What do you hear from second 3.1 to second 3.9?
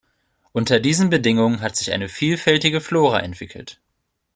entwickelt.